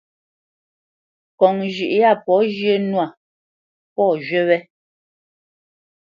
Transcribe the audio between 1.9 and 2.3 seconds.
yâ